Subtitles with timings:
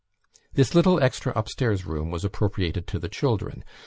[0.55, 3.63] This little extra upstairs room was appropriated to the children.